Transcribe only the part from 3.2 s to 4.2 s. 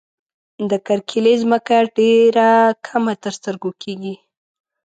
تر سترګو کيږي.